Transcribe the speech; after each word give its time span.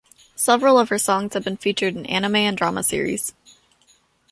Several 0.35 0.79
of 0.79 0.89
her 0.89 0.97
songs 0.97 1.35
have 1.35 1.43
been 1.43 1.57
featured 1.57 1.95
in 1.95 2.07
anime 2.07 2.37
and 2.37 2.57
drama 2.57 2.81
series. 2.81 3.35